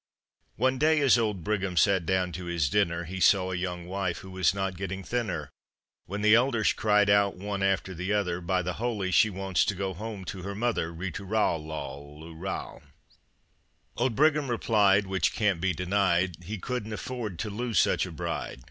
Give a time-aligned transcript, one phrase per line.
[0.55, 4.17] One day as old Brigham sat down to his dinner He saw a young wife
[4.25, 5.51] who was not getting thinner;
[6.07, 9.75] When the elders cried out, one after the other, By the holy, she wants to
[9.75, 10.91] go home to her mother.
[10.91, 12.81] Ri tu ral, lol, lu ral.
[13.95, 18.59] Old Brigham replied, which can't be denied, He couldn't afford to lose such a bride.